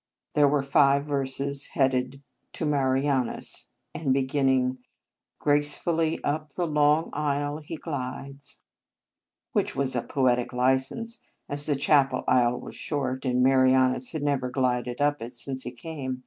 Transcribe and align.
There 0.33 0.47
were 0.47 0.63
five 0.63 1.05
verses, 1.05 1.67
headed 1.73 2.23
"To 2.53 2.65
Marianus," 2.65 3.67
and 3.93 4.11
beginning," 4.11 4.79
Gracefully 5.43 6.19
up 6.23 6.49
the 6.53 6.65
long 6.65 7.11
aisle 7.13 7.59
he 7.59 7.75
glides," 7.77 8.61
which 9.51 9.75
was 9.75 9.95
a 9.95 10.01
poetic 10.01 10.53
license, 10.53 11.19
as 11.47 11.67
the 11.67 11.75
chapel 11.75 12.23
aisle 12.27 12.59
was 12.59 12.75
short, 12.75 13.25
and 13.25 13.43
Marianus 13.43 14.11
had 14.11 14.23
never 14.23 14.49
glided 14.49 14.99
up 15.01 15.21
it 15.21 15.35
since 15.37 15.61
he 15.61 15.71
came. 15.71 16.19